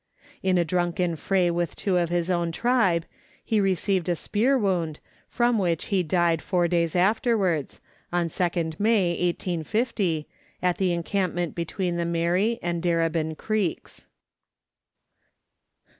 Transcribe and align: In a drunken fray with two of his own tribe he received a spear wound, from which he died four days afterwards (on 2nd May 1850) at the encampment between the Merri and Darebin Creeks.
In 0.41 0.57
a 0.57 0.65
drunken 0.65 1.15
fray 1.15 1.51
with 1.51 1.75
two 1.75 1.97
of 1.97 2.09
his 2.09 2.31
own 2.31 2.51
tribe 2.51 3.05
he 3.45 3.61
received 3.61 4.09
a 4.09 4.15
spear 4.15 4.57
wound, 4.57 4.99
from 5.27 5.59
which 5.59 5.85
he 5.93 6.01
died 6.01 6.41
four 6.41 6.67
days 6.67 6.95
afterwards 6.95 7.81
(on 8.11 8.27
2nd 8.29 8.79
May 8.79 9.09
1850) 9.11 10.27
at 10.59 10.79
the 10.79 10.91
encampment 10.91 11.53
between 11.53 11.97
the 11.97 12.05
Merri 12.05 12.57
and 12.63 12.81
Darebin 12.81 13.35
Creeks. 13.37 14.07